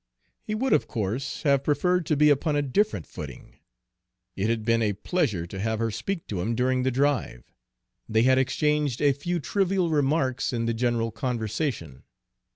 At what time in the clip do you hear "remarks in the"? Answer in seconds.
9.91-10.73